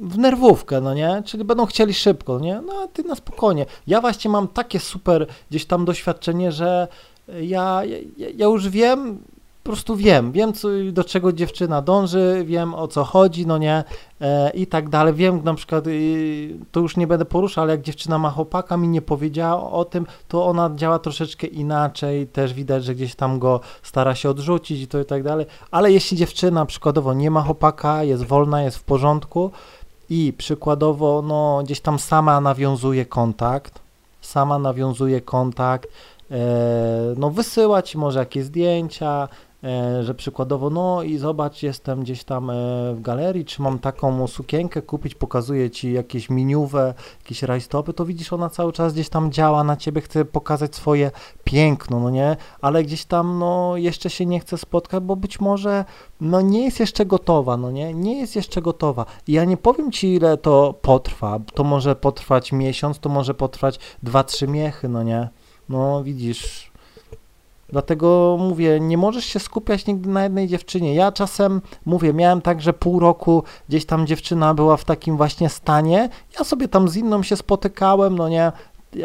w 0.00 0.18
nerwówkę, 0.18 0.80
no 0.80 0.94
nie? 0.94 1.22
Czyli 1.26 1.44
będą 1.44 1.66
chcieli 1.66 1.94
szybko, 1.94 2.40
nie? 2.40 2.60
No 2.66 2.72
a 2.84 2.88
ty 2.88 3.02
na 3.02 3.14
spokojnie. 3.14 3.66
Ja 3.86 4.00
właśnie 4.00 4.30
mam 4.30 4.48
takie 4.48 4.80
super 4.80 5.26
gdzieś 5.50 5.66
tam 5.66 5.84
doświadczenie, 5.84 6.52
że 6.52 6.88
ja, 7.28 7.82
ja, 7.84 8.28
ja 8.36 8.46
już 8.46 8.68
wiem, 8.68 9.18
po 9.64 9.70
prostu 9.72 9.96
wiem, 9.96 10.32
wiem 10.32 10.52
co, 10.52 10.68
do 10.92 11.04
czego 11.04 11.32
dziewczyna 11.32 11.82
dąży, 11.82 12.44
wiem 12.46 12.74
o 12.74 12.88
co 12.88 13.04
chodzi, 13.04 13.46
no 13.46 13.58
nie, 13.58 13.84
e, 14.20 14.50
i 14.50 14.66
tak 14.66 14.88
dalej. 14.88 15.14
Wiem 15.14 15.40
na 15.44 15.54
przykład, 15.54 15.86
y, 15.86 16.56
to 16.72 16.80
już 16.80 16.96
nie 16.96 17.06
będę 17.06 17.24
poruszał, 17.24 17.62
ale 17.62 17.72
jak 17.72 17.82
dziewczyna 17.82 18.18
ma 18.18 18.30
chłopaka, 18.30 18.76
mi 18.76 18.88
nie 18.88 19.02
powiedziała 19.02 19.70
o 19.70 19.84
tym, 19.84 20.06
to 20.28 20.46
ona 20.46 20.70
działa 20.74 20.98
troszeczkę 20.98 21.46
inaczej, 21.46 22.26
też 22.26 22.54
widać, 22.54 22.84
że 22.84 22.94
gdzieś 22.94 23.14
tam 23.14 23.38
go 23.38 23.60
stara 23.82 24.14
się 24.14 24.30
odrzucić 24.30 24.80
i 24.80 24.86
to 24.86 25.00
i 25.00 25.04
tak 25.04 25.22
dalej. 25.22 25.46
Ale 25.70 25.92
jeśli 25.92 26.16
dziewczyna 26.16 26.66
przykładowo 26.66 27.14
nie 27.14 27.30
ma 27.30 27.42
chłopaka, 27.42 28.04
jest 28.04 28.24
wolna, 28.24 28.62
jest 28.62 28.76
w 28.76 28.84
porządku 28.84 29.50
i 30.10 30.32
przykładowo, 30.38 31.22
no 31.22 31.60
gdzieś 31.64 31.80
tam 31.80 31.98
sama 31.98 32.40
nawiązuje 32.40 33.06
kontakt, 33.06 33.78
sama 34.20 34.58
nawiązuje 34.58 35.20
kontakt, 35.20 35.88
e, 36.30 36.36
no 37.16 37.30
wysyłać 37.30 37.96
może 37.96 38.18
jakieś 38.18 38.44
zdjęcia, 38.44 39.28
że 40.02 40.14
przykładowo, 40.14 40.70
no 40.70 41.02
i 41.02 41.18
zobacz, 41.18 41.62
jestem 41.62 42.00
gdzieś 42.00 42.24
tam 42.24 42.50
e, 42.50 42.54
w 42.94 43.00
galerii, 43.00 43.44
czy 43.44 43.62
mam 43.62 43.78
taką 43.78 44.26
sukienkę 44.26 44.82
kupić, 44.82 45.14
pokazuję 45.14 45.70
ci 45.70 45.92
jakieś 45.92 46.30
miniuwe, 46.30 46.94
jakieś 47.22 47.42
rajstopy, 47.42 47.92
to 47.92 48.04
widzisz, 48.04 48.32
ona 48.32 48.50
cały 48.50 48.72
czas 48.72 48.92
gdzieś 48.92 49.08
tam 49.08 49.32
działa 49.32 49.64
na 49.64 49.76
ciebie, 49.76 50.00
chce 50.00 50.24
pokazać 50.24 50.76
swoje 50.76 51.10
piękno, 51.44 52.00
no 52.00 52.10
nie, 52.10 52.36
ale 52.60 52.84
gdzieś 52.84 53.04
tam, 53.04 53.38
no, 53.38 53.76
jeszcze 53.76 54.10
się 54.10 54.26
nie 54.26 54.40
chce 54.40 54.58
spotkać, 54.58 55.04
bo 55.04 55.16
być 55.16 55.40
może, 55.40 55.84
no, 56.20 56.40
nie 56.40 56.64
jest 56.64 56.80
jeszcze 56.80 57.06
gotowa, 57.06 57.56
no 57.56 57.70
nie, 57.70 57.94
nie 57.94 58.20
jest 58.20 58.36
jeszcze 58.36 58.62
gotowa. 58.62 59.06
I 59.26 59.32
ja 59.32 59.44
nie 59.44 59.56
powiem 59.56 59.92
ci, 59.92 60.14
ile 60.14 60.36
to 60.36 60.74
potrwa, 60.82 61.40
to 61.54 61.64
może 61.64 61.96
potrwać 61.96 62.52
miesiąc, 62.52 62.98
to 62.98 63.08
może 63.08 63.34
potrwać 63.34 63.78
dwa, 64.02 64.24
trzy 64.24 64.48
miechy, 64.48 64.88
no 64.88 65.02
nie, 65.02 65.28
no, 65.68 66.04
widzisz, 66.04 66.73
Dlatego 67.68 68.36
mówię, 68.40 68.80
nie 68.80 68.98
możesz 68.98 69.24
się 69.24 69.38
skupiać 69.38 69.86
nigdy 69.86 70.08
na 70.08 70.22
jednej 70.22 70.48
dziewczynie. 70.48 70.94
Ja 70.94 71.12
czasem 71.12 71.62
mówię, 71.84 72.12
miałem 72.12 72.40
tak, 72.40 72.62
że 72.62 72.72
pół 72.72 73.00
roku 73.00 73.42
gdzieś 73.68 73.86
tam 73.86 74.06
dziewczyna 74.06 74.54
była 74.54 74.76
w 74.76 74.84
takim 74.84 75.16
właśnie 75.16 75.48
stanie. 75.48 76.08
Ja 76.38 76.44
sobie 76.44 76.68
tam 76.68 76.88
z 76.88 76.96
inną 76.96 77.22
się 77.22 77.36
spotykałem, 77.36 78.18
no 78.18 78.28
nie, 78.28 78.52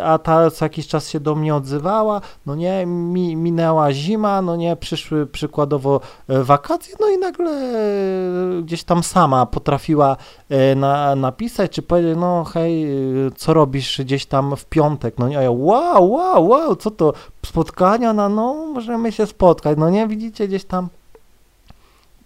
a 0.04 0.18
ta 0.18 0.52
co 0.52 0.66
jakiś 0.66 0.88
czas 0.88 1.10
się 1.10 1.20
do 1.20 1.36
mnie 1.36 1.56
odzywała, 1.56 2.22
no 2.46 2.56
nie, 2.56 2.86
mi, 2.86 3.36
minęła 3.36 3.94
zima, 3.94 4.42
no 4.42 4.56
nie, 4.56 4.76
przyszły 4.76 5.28
przykładowo 5.28 6.02
e, 6.28 6.44
wakacje, 6.44 6.96
no 7.00 7.10
i 7.10 7.18
nagle 7.18 7.52
e, 7.52 8.62
gdzieś 8.62 8.84
tam 8.84 9.04
sama 9.04 9.46
potrafiła 9.46 10.18
e, 10.50 10.76
na, 10.76 11.16
napisać, 11.16 11.72
czy 11.72 11.82
powiedzieć, 11.82 12.18
no 12.18 12.44
hej, 12.44 12.88
co 13.36 13.54
robisz 13.54 14.02
gdzieś 14.02 14.26
tam 14.26 14.56
w 14.56 14.66
piątek, 14.66 15.18
no 15.18 15.28
nie, 15.28 15.38
a 15.40 15.42
ja, 15.42 15.52
wow, 15.52 16.12
wow, 16.12 16.48
wow, 16.48 16.76
co 16.76 16.92
to, 16.92 17.14
spotkania, 17.46 18.14
no, 18.14 18.30
no, 18.30 18.54
możemy 18.74 19.12
się 19.12 19.26
spotkać, 19.26 19.78
no 19.78 19.90
nie, 19.90 20.08
widzicie, 20.08 20.48
gdzieś 20.48 20.66
tam 20.66 20.90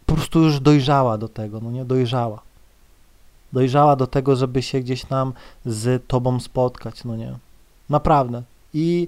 po 0.05 0.15
prostu 0.15 0.39
już 0.39 0.59
dojrzała 0.59 1.17
do 1.17 1.27
tego, 1.27 1.59
no 1.59 1.71
nie, 1.71 1.85
dojrzała. 1.85 2.39
Dojrzała 3.53 3.95
do 3.95 4.07
tego, 4.07 4.35
żeby 4.35 4.61
się 4.61 4.79
gdzieś 4.79 5.05
tam 5.05 5.33
z 5.65 6.07
tobą 6.07 6.39
spotkać, 6.39 7.03
no 7.03 7.15
nie. 7.15 7.37
Naprawdę. 7.89 8.43
I 8.73 9.07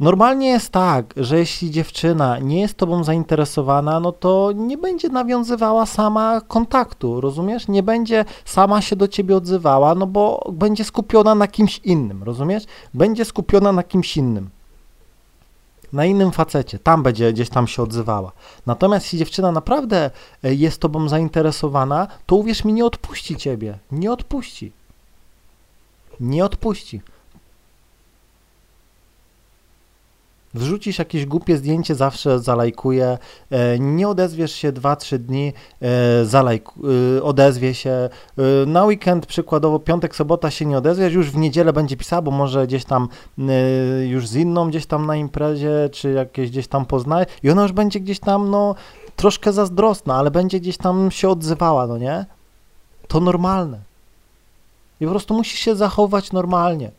normalnie 0.00 0.48
jest 0.48 0.70
tak, 0.70 1.14
że 1.16 1.38
jeśli 1.38 1.70
dziewczyna 1.70 2.38
nie 2.38 2.60
jest 2.60 2.74
tobą 2.74 3.04
zainteresowana, 3.04 4.00
no 4.00 4.12
to 4.12 4.52
nie 4.54 4.78
będzie 4.78 5.08
nawiązywała 5.08 5.86
sama 5.86 6.40
kontaktu, 6.40 7.20
rozumiesz? 7.20 7.68
Nie 7.68 7.82
będzie 7.82 8.24
sama 8.44 8.82
się 8.82 8.96
do 8.96 9.08
ciebie 9.08 9.36
odzywała, 9.36 9.94
no 9.94 10.06
bo 10.06 10.50
będzie 10.52 10.84
skupiona 10.84 11.34
na 11.34 11.48
kimś 11.48 11.78
innym, 11.78 12.22
rozumiesz? 12.22 12.64
Będzie 12.94 13.24
skupiona 13.24 13.72
na 13.72 13.82
kimś 13.82 14.16
innym. 14.16 14.50
Na 15.92 16.04
innym 16.04 16.32
facecie, 16.32 16.78
tam 16.78 17.02
będzie 17.02 17.32
gdzieś 17.32 17.48
tam 17.48 17.66
się 17.66 17.82
odzywała. 17.82 18.32
Natomiast 18.66 19.06
jeśli 19.06 19.18
dziewczyna 19.18 19.52
naprawdę 19.52 20.10
e, 20.44 20.54
jest 20.54 20.80
tobą 20.80 21.08
zainteresowana, 21.08 22.06
to 22.26 22.36
uwierz 22.36 22.64
mi, 22.64 22.72
nie 22.72 22.84
odpuści 22.84 23.36
ciebie. 23.36 23.78
Nie 23.92 24.12
odpuści. 24.12 24.72
Nie 26.20 26.44
odpuści. 26.44 27.00
Wrzucisz 30.56 30.98
jakieś 30.98 31.26
głupie 31.26 31.56
zdjęcie, 31.56 31.94
zawsze 31.94 32.38
zalajkuję. 32.38 33.18
E, 33.50 33.78
nie 33.78 34.08
odezwiesz 34.08 34.52
się 34.52 34.72
2-3 34.72 35.18
dni, 35.18 35.52
e, 35.82 36.24
zalajk, 36.24 36.68
e, 37.18 37.22
odezwie 37.22 37.74
się. 37.74 38.08
Na 38.66 38.84
weekend, 38.84 39.26
przykładowo 39.26 39.78
piątek, 39.78 40.16
sobota 40.16 40.50
się 40.50 40.66
nie 40.66 40.78
odezwiesz, 40.78 41.12
już 41.12 41.30
w 41.30 41.36
niedzielę 41.36 41.72
będzie 41.72 41.96
pisała, 41.96 42.22
bo 42.22 42.30
może 42.30 42.66
gdzieś 42.66 42.84
tam 42.84 43.08
już 44.06 44.28
z 44.28 44.34
inną 44.34 44.68
gdzieś 44.68 44.86
tam 44.86 45.06
na 45.06 45.16
imprezie, 45.16 45.88
czy 45.92 46.12
jakieś 46.12 46.50
gdzieś 46.50 46.68
tam 46.68 46.86
poznaje 46.86 47.26
i 47.42 47.50
ona 47.50 47.62
już 47.62 47.72
będzie 47.72 48.00
gdzieś 48.00 48.20
tam, 48.20 48.50
no, 48.50 48.74
troszkę 49.16 49.52
zazdrosna, 49.52 50.14
ale 50.14 50.30
będzie 50.30 50.60
gdzieś 50.60 50.76
tam 50.76 51.10
się 51.10 51.28
odzywała, 51.28 51.86
no 51.86 51.98
nie? 51.98 52.26
To 53.08 53.20
normalne. 53.20 53.78
I 55.00 55.04
po 55.04 55.10
prostu 55.10 55.34
musisz 55.34 55.60
się 55.60 55.76
zachować 55.76 56.32
normalnie. 56.32 56.90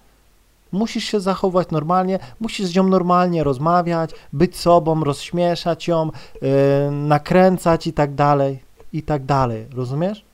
Musisz 0.72 1.04
się 1.04 1.20
zachować 1.20 1.70
normalnie, 1.72 2.20
musisz 2.40 2.66
z 2.68 2.76
nią 2.76 2.88
normalnie 2.88 3.44
rozmawiać, 3.44 4.12
być 4.34 4.58
sobą, 4.58 5.04
rozśmieszać 5.04 5.88
ją, 5.88 6.10
yy, 6.42 6.50
nakręcać 6.92 7.88
i 7.88 7.94
tak 7.94 8.16
dalej, 8.16 8.60
i 8.94 9.04
tak 9.04 9.26
dalej, 9.26 9.66
rozumiesz? 9.76 10.26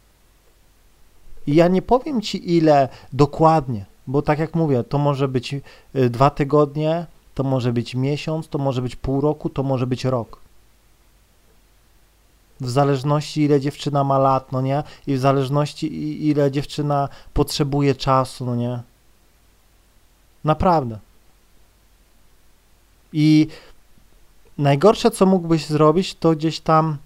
I 1.47 1.55
ja 1.55 1.67
nie 1.67 1.81
powiem 1.81 2.21
ci 2.21 2.55
ile 2.55 2.89
dokładnie, 3.13 3.85
bo 4.07 4.21
tak 4.21 4.39
jak 4.39 4.55
mówię, 4.55 4.83
to 4.83 4.97
może 4.97 5.27
być 5.27 5.53
yy, 5.93 6.09
dwa 6.09 6.29
tygodnie, 6.29 7.05
to 7.35 7.43
może 7.43 7.73
być 7.73 7.95
miesiąc, 7.95 8.47
to 8.47 8.57
może 8.57 8.81
być 8.81 8.95
pół 8.95 9.21
roku, 9.21 9.49
to 9.49 9.63
może 9.63 9.87
być 9.87 10.05
rok. 10.05 10.43
W 12.61 12.69
zależności 12.69 13.41
ile 13.41 13.61
dziewczyna 13.61 14.03
ma 14.03 14.19
lat, 14.19 14.51
no 14.51 14.61
nie? 14.61 14.83
I 15.07 15.15
w 15.15 15.19
zależności 15.19 16.27
ile 16.27 16.51
dziewczyna 16.51 17.09
potrzebuje 17.33 17.95
czasu, 17.95 18.45
no 18.45 18.55
nie? 18.55 18.79
Naprawdę. 20.43 20.99
I 23.13 23.47
najgorsze, 24.57 25.11
co 25.11 25.25
mógłbyś 25.25 25.65
zrobić, 25.65 26.15
to 26.15 26.31
gdzieś 26.31 26.59
tam 26.59 26.97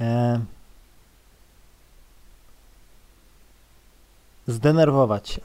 e, 0.00 0.40
zdenerwować 4.46 5.28
się. 5.28 5.40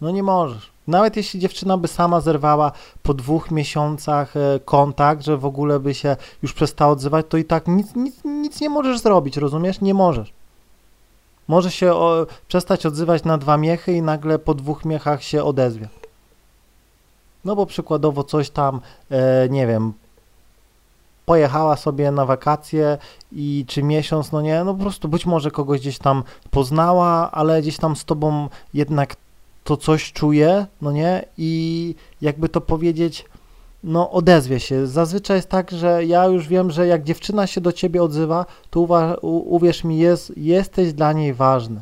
No 0.00 0.10
nie 0.10 0.22
możesz. 0.22 0.70
Nawet 0.86 1.16
jeśli 1.16 1.40
dziewczyna 1.40 1.76
by 1.76 1.88
sama 1.88 2.20
zerwała 2.20 2.72
po 3.02 3.14
dwóch 3.14 3.50
miesiącach 3.50 4.36
e, 4.36 4.60
kontakt, 4.64 5.24
że 5.24 5.36
w 5.36 5.44
ogóle 5.44 5.80
by 5.80 5.94
się 5.94 6.16
już 6.42 6.52
przestała 6.52 6.92
odzywać, 6.92 7.26
to 7.28 7.36
i 7.36 7.44
tak 7.44 7.68
nic, 7.68 7.94
nic, 7.94 8.24
nic 8.24 8.60
nie 8.60 8.70
możesz 8.70 9.00
zrobić, 9.00 9.36
rozumiesz? 9.36 9.80
Nie 9.80 9.94
możesz 9.94 10.32
może 11.50 11.70
się 11.70 11.92
o, 11.92 12.26
przestać 12.48 12.86
odzywać 12.86 13.24
na 13.24 13.38
dwa 13.38 13.56
miechy 13.56 13.92
i 13.92 14.02
nagle 14.02 14.38
po 14.38 14.54
dwóch 14.54 14.84
miechach 14.84 15.22
się 15.22 15.44
odezwie. 15.44 15.88
No 17.44 17.56
bo 17.56 17.66
przykładowo 17.66 18.24
coś 18.24 18.50
tam, 18.50 18.80
e, 19.10 19.48
nie 19.48 19.66
wiem, 19.66 19.92
pojechała 21.26 21.76
sobie 21.76 22.10
na 22.10 22.26
wakacje 22.26 22.98
i 23.32 23.64
czy 23.68 23.82
miesiąc, 23.82 24.32
no 24.32 24.40
nie, 24.40 24.64
no 24.64 24.74
po 24.74 24.80
prostu 24.80 25.08
być 25.08 25.26
może 25.26 25.50
kogoś 25.50 25.80
gdzieś 25.80 25.98
tam 25.98 26.22
poznała, 26.50 27.30
ale 27.30 27.62
gdzieś 27.62 27.76
tam 27.76 27.96
z 27.96 28.04
tobą 28.04 28.48
jednak 28.74 29.16
to 29.64 29.76
coś 29.76 30.12
czuje, 30.12 30.66
no 30.82 30.92
nie, 30.92 31.24
i 31.38 31.94
jakby 32.20 32.48
to 32.48 32.60
powiedzieć, 32.60 33.24
no 33.84 34.10
odezwie 34.10 34.60
się. 34.60 34.86
Zazwyczaj 34.86 35.36
jest 35.36 35.48
tak, 35.48 35.70
że 35.70 36.04
ja 36.04 36.26
już 36.26 36.48
wiem, 36.48 36.70
że 36.70 36.86
jak 36.86 37.04
dziewczyna 37.04 37.46
się 37.46 37.60
do 37.60 37.72
ciebie 37.72 38.02
odzywa, 38.02 38.46
to 38.70 38.80
uwierz 39.30 39.84
mi, 39.84 39.98
jest, 39.98 40.32
jesteś 40.36 40.92
dla 40.92 41.12
niej 41.12 41.34
ważny. 41.34 41.80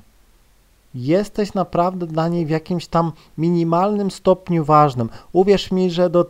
Jesteś 0.95 1.55
naprawdę 1.55 2.07
dla 2.07 2.29
niej 2.29 2.47
w 2.47 2.51
jakimś 2.51 2.87
tam 2.87 3.13
minimalnym 3.39 4.11
stopniu 4.11 4.65
ważnym. 4.65 5.09
Uwierz 5.33 5.71
mi, 5.71 5.91
że 5.91 6.11
do, 6.11 6.27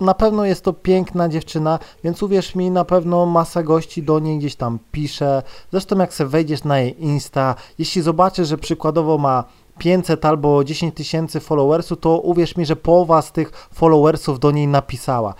na 0.00 0.14
pewno 0.14 0.44
jest 0.44 0.64
to 0.64 0.72
piękna 0.72 1.28
dziewczyna, 1.28 1.78
więc 2.04 2.22
uwierz 2.22 2.54
mi, 2.54 2.70
na 2.70 2.84
pewno 2.84 3.26
masa 3.26 3.62
gości 3.62 4.02
do 4.02 4.18
niej 4.18 4.38
gdzieś 4.38 4.56
tam 4.56 4.78
pisze. 4.92 5.42
Zresztą 5.70 5.98
jak 5.98 6.14
sobie 6.14 6.30
wejdziesz 6.30 6.64
na 6.64 6.78
jej 6.78 7.04
Insta, 7.04 7.54
jeśli 7.78 8.02
zobaczysz, 8.02 8.48
że 8.48 8.58
przykładowo 8.58 9.18
ma 9.18 9.44
500 9.78 10.24
albo 10.24 10.64
10 10.64 10.94
tysięcy 10.94 11.40
followersów, 11.40 12.00
to 12.00 12.20
uwierz 12.20 12.56
mi, 12.56 12.66
że 12.66 12.76
połowa 12.76 13.22
z 13.22 13.32
tych 13.32 13.68
followersów 13.72 14.40
do 14.40 14.50
niej 14.50 14.66
napisała, 14.66 15.34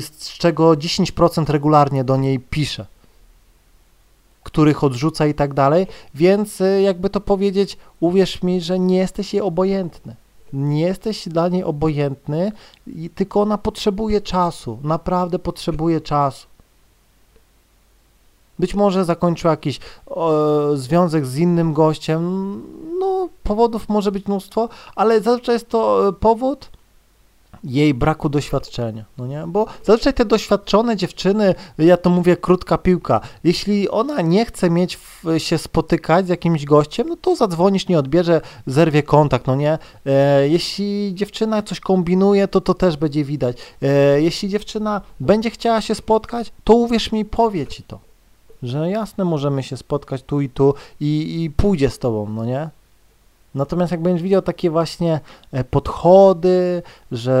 z 0.00 0.28
czego 0.38 0.70
10% 0.70 1.50
regularnie 1.50 2.04
do 2.04 2.16
niej 2.16 2.40
pisze, 2.40 2.86
których 4.42 4.84
odrzuca 4.84 5.26
i 5.26 5.34
tak 5.34 5.54
dalej, 5.54 5.86
więc 6.14 6.60
y, 6.60 6.82
jakby 6.82 7.10
to 7.10 7.20
powiedzieć, 7.20 7.78
uwierz 8.00 8.42
mi, 8.42 8.60
że 8.60 8.78
nie 8.78 8.96
jesteś 8.96 9.34
jej 9.34 9.42
obojętny. 9.42 10.16
Nie 10.52 10.80
jesteś 10.80 11.28
dla 11.28 11.48
niej 11.48 11.64
obojętny, 11.64 12.52
tylko 13.14 13.40
ona 13.40 13.58
potrzebuje 13.58 14.20
czasu, 14.20 14.78
naprawdę 14.82 15.38
potrzebuje 15.38 16.00
czasu. 16.00 16.46
Być 18.58 18.74
może 18.74 19.04
zakończył 19.04 19.50
jakiś 19.50 19.80
o, 20.06 20.32
związek 20.74 21.26
z 21.26 21.36
innym 21.38 21.72
gościem. 21.72 22.62
No, 22.98 23.28
powodów 23.42 23.88
może 23.88 24.12
być 24.12 24.26
mnóstwo, 24.26 24.68
ale 24.96 25.20
zazwyczaj 25.20 25.54
jest 25.54 25.68
to 25.68 26.08
e, 26.08 26.12
powód 26.12 26.70
jej 27.64 27.94
braku 27.94 28.28
doświadczenia, 28.28 29.04
no 29.18 29.26
nie? 29.26 29.44
Bo 29.46 29.66
zazwyczaj 29.84 30.14
te 30.14 30.24
doświadczone 30.24 30.96
dziewczyny, 30.96 31.54
ja 31.78 31.96
to 31.96 32.10
mówię 32.10 32.36
krótka 32.36 32.78
piłka, 32.78 33.20
jeśli 33.44 33.88
ona 33.88 34.20
nie 34.20 34.44
chce 34.44 34.70
mieć 34.70 34.98
się 35.38 35.58
spotykać 35.58 36.26
z 36.26 36.28
jakimś 36.28 36.64
gościem, 36.64 37.08
no 37.08 37.16
to 37.16 37.36
zadzwonisz, 37.36 37.88
nie 37.88 37.98
odbierze, 37.98 38.40
zerwie 38.66 39.02
kontakt, 39.02 39.46
no 39.46 39.54
nie? 39.54 39.78
E, 40.06 40.48
jeśli 40.48 41.14
dziewczyna 41.14 41.62
coś 41.62 41.80
kombinuje, 41.80 42.48
to 42.48 42.60
to 42.60 42.74
też 42.74 42.96
będzie 42.96 43.24
widać. 43.24 43.56
E, 43.82 44.22
jeśli 44.22 44.48
dziewczyna 44.48 45.00
będzie 45.20 45.50
chciała 45.50 45.80
się 45.80 45.94
spotkać, 45.94 46.52
to 46.64 46.74
uwierz 46.74 47.12
mi, 47.12 47.24
powie 47.24 47.66
ci 47.66 47.82
to 47.82 48.05
że 48.62 48.90
jasne, 48.90 49.24
możemy 49.24 49.62
się 49.62 49.76
spotkać 49.76 50.22
tu 50.22 50.40
i 50.40 50.48
tu 50.48 50.74
i, 51.00 51.42
i 51.44 51.50
pójdzie 51.50 51.90
z 51.90 51.98
tobą, 51.98 52.28
no 52.28 52.44
nie? 52.44 52.70
Natomiast 53.54 53.92
jak 53.92 54.02
będziesz 54.02 54.22
widział 54.22 54.42
takie 54.42 54.70
właśnie 54.70 55.20
e, 55.52 55.64
podchody, 55.64 56.82
że 57.12 57.36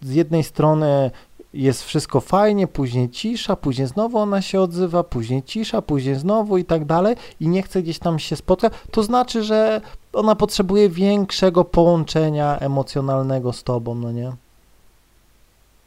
z 0.00 0.14
jednej 0.14 0.44
strony 0.44 1.10
jest 1.54 1.84
wszystko 1.84 2.20
fajnie, 2.20 2.66
później 2.66 3.10
cisza, 3.10 3.56
później 3.56 3.86
znowu 3.86 4.18
ona 4.18 4.42
się 4.42 4.60
odzywa, 4.60 5.04
później 5.04 5.42
cisza, 5.42 5.82
później 5.82 6.14
znowu 6.14 6.58
i 6.58 6.64
tak 6.64 6.84
dalej 6.84 7.16
i 7.40 7.48
nie 7.48 7.62
chce 7.62 7.82
gdzieś 7.82 7.98
tam 7.98 8.18
się 8.18 8.36
spotkać, 8.36 8.72
to 8.90 9.02
znaczy, 9.02 9.42
że 9.42 9.80
ona 10.12 10.34
potrzebuje 10.34 10.88
większego 10.88 11.64
połączenia 11.64 12.58
emocjonalnego 12.58 13.52
z 13.52 13.62
tobą, 13.62 13.94
no 13.94 14.12
nie? 14.12 14.32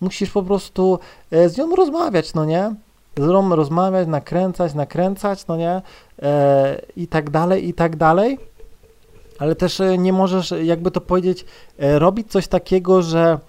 Musisz 0.02 0.32
po 0.32 0.44
prostu 0.44 1.00
e, 1.32 1.50
z 1.50 1.58
nią 1.58 1.76
rozmawiać, 1.76 2.34
no 2.34 2.46
nie? 2.46 2.76
Z 3.18 3.56
rozmawiać, 3.56 4.08
nakręcać, 4.08 4.74
nakręcać, 4.74 5.48
no 5.48 5.58
nie? 5.58 5.82
E, 6.22 6.82
I 6.98 7.08
tak 7.08 7.30
dalej, 7.30 7.68
i 7.68 7.74
tak 7.74 7.96
dalej. 7.96 8.39
Ale 9.39 9.56
też 9.56 9.80
e, 9.82 9.98
nie 9.98 10.13
możesz, 10.13 10.53
jakby 10.63 10.91
to 10.91 11.01
powiedzieć, 11.01 11.46
e, 11.80 12.00
robić 12.00 12.32
coś 12.32 12.48
takiego, 12.48 13.01
że 13.01 13.39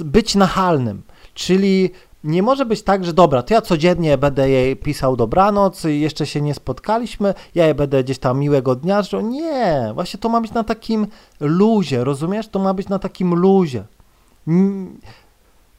być 0.00 0.34
nachalnym, 0.34 1.02
czyli 1.34 1.90
nie 2.24 2.42
może 2.42 2.66
być 2.66 2.82
tak, 2.82 3.04
że 3.04 3.12
dobra, 3.12 3.42
to 3.42 3.54
ja 3.54 3.60
codziennie 3.60 4.18
będę 4.18 4.50
jej 4.50 4.76
pisał 4.76 5.16
dobranoc, 5.16 5.84
jeszcze 5.84 6.26
się 6.26 6.40
nie 6.40 6.54
spotkaliśmy, 6.54 7.34
ja 7.54 7.64
jej 7.64 7.74
będę 7.74 8.04
gdzieś 8.04 8.18
tam 8.18 8.38
miłego 8.38 8.74
dnia, 8.74 9.02
że 9.02 9.22
nie, 9.22 9.90
właśnie 9.94 10.20
to 10.20 10.28
ma 10.28 10.40
być 10.40 10.52
na 10.52 10.64
takim 10.64 11.06
luzie, 11.40 12.04
rozumiesz? 12.04 12.48
To 12.48 12.58
ma 12.58 12.74
być 12.74 12.88
na 12.88 12.98
takim 12.98 13.34
luzie, 13.34 13.84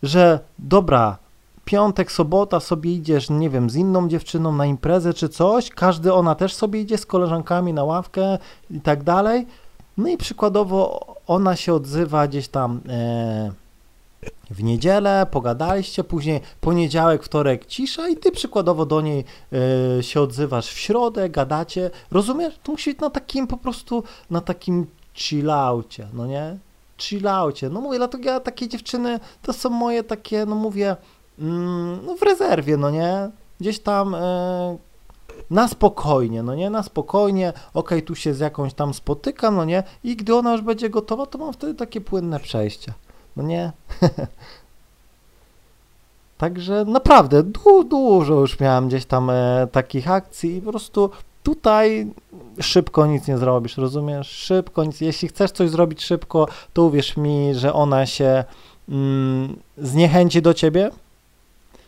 że 0.04 0.40
dobra, 0.60 1.18
piątek, 1.66 2.12
sobota 2.12 2.60
sobie 2.60 2.94
idziesz, 2.94 3.30
nie 3.30 3.50
wiem, 3.50 3.70
z 3.70 3.76
inną 3.76 4.08
dziewczyną 4.08 4.52
na 4.52 4.66
imprezę 4.66 5.14
czy 5.14 5.30
coś, 5.30 5.70
każdy, 5.70 6.14
ona 6.14 6.36
też 6.36 6.54
sobie 6.54 6.82
idzie 6.82 6.98
z 6.98 7.06
koleżankami 7.06 7.74
na 7.74 7.84
ławkę 7.84 8.38
i 8.72 8.82
tak 8.82 9.04
dalej, 9.04 9.48
no 9.98 10.08
i 10.08 10.18
przykładowo 10.18 11.06
ona 11.28 11.56
się 11.56 11.74
odzywa 11.74 12.28
gdzieś 12.28 12.48
tam... 12.48 12.82
E, 12.90 13.52
w 14.52 14.64
niedzielę, 14.64 15.28
pogadaliście, 15.32 16.04
później 16.04 16.42
poniedziałek, 16.62 17.24
wtorek 17.24 17.66
cisza 17.66 18.10
i 18.10 18.18
ty 18.18 18.32
przykładowo 18.32 18.86
do 18.86 19.02
niej 19.02 19.26
y, 20.00 20.04
się 20.04 20.22
odzywasz 20.22 20.68
w 20.68 20.78
środę, 20.78 21.30
gadacie, 21.30 21.90
rozumiesz? 22.12 22.60
To 22.64 22.72
musi 22.72 22.90
być 22.90 23.00
na 23.00 23.10
takim 23.10 23.48
po 23.48 23.58
prostu, 23.58 24.04
na 24.30 24.42
takim 24.42 24.88
chillaucie, 25.14 26.08
no 26.14 26.28
nie? 26.28 26.58
Chillaucie, 27.04 27.70
no 27.70 27.82
mówię, 27.82 27.98
dlatego 27.98 28.30
ja 28.30 28.40
takie 28.40 28.68
dziewczyny, 28.68 29.20
to 29.42 29.54
są 29.54 29.70
moje 29.70 30.04
takie, 30.04 30.46
no 30.46 30.56
mówię, 30.56 30.96
mm, 31.40 32.00
no 32.06 32.16
w 32.16 32.22
rezerwie, 32.22 32.78
no 32.78 32.90
nie? 32.90 33.30
Gdzieś 33.60 33.80
tam... 33.80 34.16
Y, 34.16 34.78
na 35.50 35.68
spokojnie, 35.68 36.44
no 36.44 36.56
nie, 36.56 36.70
na 36.70 36.84
spokojnie, 36.84 37.50
okej, 37.50 37.60
okay, 37.74 38.02
tu 38.02 38.16
się 38.16 38.34
z 38.34 38.40
jakąś 38.40 38.74
tam 38.74 38.94
spotykam, 38.94 39.56
no 39.56 39.66
nie, 39.66 39.84
i 40.04 40.16
gdy 40.16 40.36
ona 40.36 40.52
już 40.52 40.62
będzie 40.62 40.90
gotowa, 40.90 41.26
to 41.26 41.38
mam 41.38 41.54
wtedy 41.54 41.74
takie 41.74 42.02
płynne 42.02 42.40
przejście. 42.40 42.94
No 43.36 43.44
nie? 43.44 43.72
Także 46.38 46.86
naprawdę 46.86 47.44
du 47.44 47.84
dużo 47.84 48.34
już 48.34 48.60
miałem 48.60 48.88
gdzieś 48.88 49.06
tam 49.06 49.30
e, 49.30 49.68
takich 49.72 50.12
akcji 50.12 50.56
i 50.56 50.62
po 50.62 50.72
prostu 50.72 51.10
tutaj 51.44 52.08
szybko 52.62 53.06
nic 53.06 53.28
nie 53.28 53.38
zrobisz, 53.38 53.78
rozumiesz? 53.78 54.28
Szybko 54.28 54.84
nic. 54.84 55.02
Jeśli 55.02 55.28
chcesz 55.28 55.52
coś 55.52 55.70
zrobić 55.70 56.04
szybko, 56.04 56.48
to 56.74 56.84
uwierz 56.84 57.18
mi, 57.18 57.56
że 57.56 57.74
ona 57.74 58.06
się 58.06 58.44
mm, 58.90 59.60
zniechęci 59.78 60.42
do 60.42 60.54
ciebie, 60.54 60.92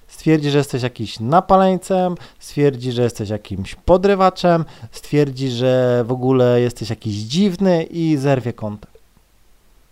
stwierdzi, 0.07 0.49
że 0.49 0.57
jesteś 0.57 0.83
jakiś 0.83 1.19
napaleńcem, 1.19 2.15
stwierdzi, 2.39 2.91
że 2.91 3.03
jesteś 3.03 3.29
jakimś 3.29 3.75
podrywaczem, 3.75 4.65
stwierdzi, 4.91 5.49
że 5.49 6.03
w 6.07 6.11
ogóle 6.11 6.61
jesteś 6.61 6.89
jakiś 6.89 7.15
dziwny 7.15 7.83
i 7.83 8.17
zerwie 8.17 8.53
kontakt 8.53 8.93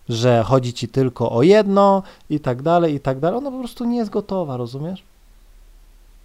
że 0.09 0.43
chodzi 0.43 0.73
ci 0.73 0.87
tylko 0.87 1.31
o 1.31 1.43
jedno 1.43 2.03
i 2.29 2.39
tak 2.39 2.61
dalej, 2.61 2.95
i 2.95 2.99
tak 2.99 3.19
dalej. 3.19 3.37
Ona 3.37 3.51
po 3.51 3.59
prostu 3.59 3.85
nie 3.85 3.97
jest 3.97 4.11
gotowa, 4.11 4.57
rozumiesz? 4.57 5.03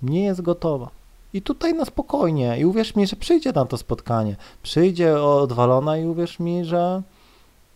Nie 0.03 0.25
jest 0.25 0.41
gotowa. 0.41 0.91
I 1.33 1.43
tutaj 1.43 1.75
na 1.75 1.85
spokojnie. 1.85 2.59
I 2.59 2.65
uwierz 2.65 2.97
mi, 2.97 3.07
że 3.07 3.17
przyjdzie 3.17 3.53
na 3.53 3.65
to 3.65 3.77
spotkanie. 3.77 4.37
Przyjdzie 4.63 5.21
odwalona 5.21 5.97
i 5.97 6.05
uwierz 6.05 6.39
mi, 6.39 6.65
że 6.65 7.03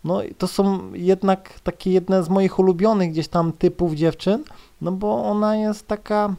no 0.03 0.21
to 0.37 0.47
są 0.47 0.93
jednak 0.93 1.59
takie 1.59 1.91
jedne 1.91 2.23
z 2.23 2.29
moich 2.29 2.59
ulubionych 2.59 3.11
gdzieś 3.11 3.27
tam 3.27 3.53
typów 3.53 3.93
dziewczyn, 3.93 4.43
no 4.81 4.91
bo 4.91 5.25
ona 5.25 5.55
jest 5.55 5.87
taka, 5.87 6.35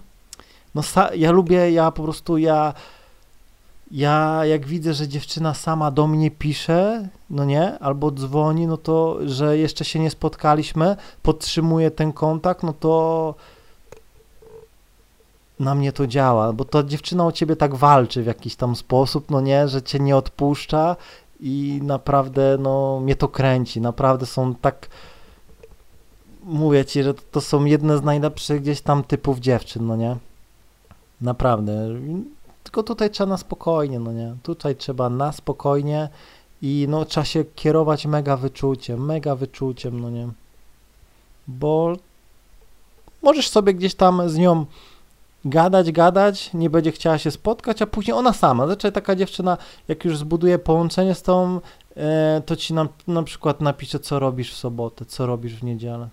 no 0.74 0.82
ja 1.14 1.30
lubię, 1.30 1.72
ja 1.72 1.90
po 1.90 2.02
prostu, 2.02 2.38
ja 2.38 2.74
ja 3.92 4.44
jak 4.44 4.66
widzę, 4.66 4.94
że 4.94 5.08
dziewczyna 5.08 5.54
sama 5.54 5.90
do 5.90 6.06
mnie 6.06 6.30
pisze, 6.30 7.08
no 7.30 7.44
nie, 7.44 7.78
albo 7.78 8.10
dzwoni, 8.10 8.66
no 8.66 8.76
to, 8.76 9.18
że 9.28 9.58
jeszcze 9.58 9.84
się 9.84 9.98
nie 9.98 10.10
spotkaliśmy, 10.10 10.96
podtrzymuje 11.22 11.90
ten 11.90 12.12
kontakt, 12.12 12.62
no 12.62 12.72
to 12.72 13.34
na 15.62 15.74
mnie 15.74 15.92
to 15.92 16.06
działa, 16.06 16.52
bo 16.52 16.64
ta 16.64 16.82
dziewczyna 16.82 17.26
o 17.26 17.32
ciebie 17.32 17.56
tak 17.56 17.74
walczy 17.74 18.22
w 18.22 18.26
jakiś 18.26 18.56
tam 18.56 18.76
sposób, 18.76 19.30
no 19.30 19.40
nie, 19.40 19.68
że 19.68 19.82
cię 19.82 19.98
nie 19.98 20.16
odpuszcza 20.16 20.96
i 21.40 21.80
naprawdę, 21.82 22.56
no, 22.60 23.00
mnie 23.00 23.16
to 23.16 23.28
kręci, 23.28 23.80
naprawdę 23.80 24.26
są 24.26 24.54
tak, 24.54 24.88
mówię 26.44 26.84
ci, 26.84 27.02
że 27.02 27.14
to 27.14 27.40
są 27.40 27.64
jedne 27.64 27.98
z 27.98 28.02
najlepszych 28.02 28.62
gdzieś 28.62 28.80
tam 28.80 29.04
typów 29.04 29.38
dziewczyn, 29.38 29.86
no 29.86 29.96
nie, 29.96 30.16
naprawdę, 31.20 31.88
tylko 32.62 32.82
tutaj 32.82 33.10
trzeba 33.10 33.30
na 33.30 33.36
spokojnie, 33.36 33.98
no 33.98 34.12
nie? 34.12 34.34
Tutaj 34.42 34.76
trzeba 34.76 35.10
na 35.10 35.32
spokojnie 35.32 36.08
i 36.62 36.86
no 36.88 37.04
trzeba 37.04 37.24
się 37.24 37.44
kierować 37.44 38.06
mega 38.06 38.36
wyczuciem, 38.36 39.04
mega 39.04 39.34
wyczuciem, 39.34 40.00
no 40.00 40.10
nie? 40.10 40.28
Bo 41.48 41.96
możesz 43.22 43.48
sobie 43.48 43.74
gdzieś 43.74 43.94
tam 43.94 44.28
z 44.28 44.36
nią 44.36 44.66
gadać, 45.44 45.92
gadać, 45.92 46.50
nie 46.54 46.70
będzie 46.70 46.92
chciała 46.92 47.18
się 47.18 47.30
spotkać, 47.30 47.82
a 47.82 47.86
później 47.86 48.16
ona 48.16 48.32
sama. 48.32 48.66
Zazwyczaj 48.66 48.92
taka 48.92 49.16
dziewczyna, 49.16 49.58
jak 49.88 50.04
już 50.04 50.18
zbuduje 50.18 50.58
połączenie 50.58 51.14
z 51.14 51.22
tą, 51.22 51.60
e, 51.96 52.42
to 52.46 52.56
ci 52.56 52.74
na, 52.74 52.88
na 53.08 53.22
przykład 53.22 53.60
napisze, 53.60 53.98
co 53.98 54.18
robisz 54.18 54.52
w 54.52 54.56
sobotę, 54.56 55.04
co 55.04 55.26
robisz 55.26 55.54
w 55.54 55.64
niedzielę. 55.64 56.08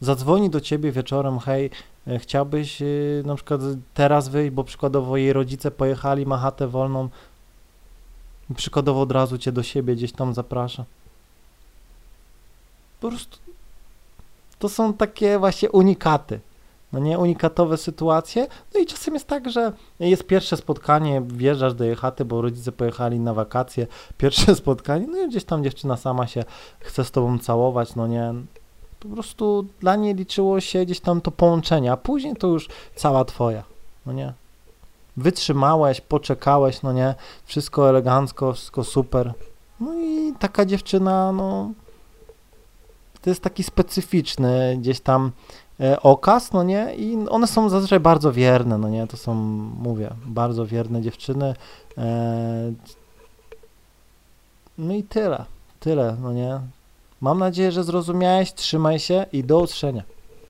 Zadzwoni 0.00 0.50
do 0.50 0.60
ciebie 0.60 0.92
wieczorem, 0.92 1.38
hej, 1.38 1.70
E, 2.06 2.18
chciałbyś 2.18 2.82
y, 2.82 3.22
na 3.26 3.34
przykład 3.34 3.60
teraz 3.94 4.28
wyjść, 4.28 4.50
bo 4.50 4.64
przykładowo 4.64 5.16
jej 5.16 5.32
rodzice 5.32 5.70
pojechali, 5.70 6.26
ma 6.26 6.38
chatę 6.38 6.68
wolną, 6.68 7.08
przykładowo 8.56 9.00
od 9.00 9.12
razu 9.12 9.38
cię 9.38 9.52
do 9.52 9.62
siebie 9.62 9.96
gdzieś 9.96 10.12
tam 10.12 10.34
zaprasza. 10.34 10.84
Po 13.00 13.08
prostu 13.08 13.38
to 14.58 14.68
są 14.68 14.94
takie 14.94 15.38
właśnie 15.38 15.70
unikaty. 15.70 16.40
No 16.92 16.98
nie, 16.98 17.18
unikatowe 17.18 17.76
sytuacje. 17.76 18.46
No 18.74 18.80
i 18.80 18.86
czasem 18.86 19.14
jest 19.14 19.26
tak, 19.26 19.50
że 19.50 19.72
jest 20.00 20.26
pierwsze 20.26 20.56
spotkanie, 20.56 21.22
wjeżdżasz 21.26 21.74
do 21.74 21.84
jej 21.84 21.96
chaty, 21.96 22.24
bo 22.24 22.42
rodzice 22.42 22.72
pojechali 22.72 23.20
na 23.20 23.34
wakacje, 23.34 23.86
pierwsze 24.18 24.54
spotkanie, 24.64 25.06
no 25.06 25.18
i 25.18 25.28
gdzieś 25.28 25.44
tam 25.44 25.64
dziewczyna 25.64 25.96
sama 25.96 26.26
się 26.26 26.44
chce 26.80 27.04
z 27.04 27.10
tobą 27.10 27.38
całować, 27.38 27.94
no 27.94 28.06
nie, 28.06 28.34
po 29.00 29.08
prostu 29.08 29.66
dla 29.80 29.96
niej 29.96 30.14
liczyło 30.14 30.60
się 30.60 30.84
gdzieś 30.84 31.00
tam 31.00 31.20
to 31.20 31.30
połączenie, 31.30 31.92
a 31.92 31.96
później 31.96 32.36
to 32.36 32.46
już 32.46 32.68
cała 32.94 33.24
twoja, 33.24 33.62
no 34.06 34.12
nie? 34.12 34.32
Wytrzymałeś, 35.16 36.00
poczekałeś, 36.00 36.82
no 36.82 36.92
nie? 36.92 37.14
Wszystko 37.44 37.88
elegancko, 37.88 38.52
wszystko 38.52 38.84
super. 38.84 39.32
No 39.80 39.94
i 39.94 40.32
taka 40.38 40.64
dziewczyna, 40.64 41.32
no 41.32 41.72
to 43.22 43.30
jest 43.30 43.42
taki 43.42 43.62
specyficzny 43.62 44.76
gdzieś 44.80 45.00
tam 45.00 45.32
okaz, 46.02 46.52
no 46.52 46.62
nie? 46.62 46.94
I 46.94 47.28
one 47.28 47.46
są 47.46 47.68
zazwyczaj 47.68 48.00
bardzo 48.00 48.32
wierne, 48.32 48.78
no 48.78 48.88
nie? 48.88 49.06
To 49.06 49.16
są, 49.16 49.34
mówię, 49.80 50.10
bardzo 50.26 50.66
wierne 50.66 51.02
dziewczyny. 51.02 51.54
E, 51.98 52.72
no 54.78 54.94
i 54.94 55.02
tyle, 55.02 55.44
tyle, 55.80 56.16
no 56.22 56.32
nie? 56.32 56.60
Mam 57.20 57.38
nadzieję, 57.38 57.72
że 57.72 57.84
zrozumiałeś. 57.84 58.54
Trzymaj 58.54 58.98
się 58.98 59.26
i 59.32 59.44
do 59.44 59.60
usłyszenia. 59.60 60.02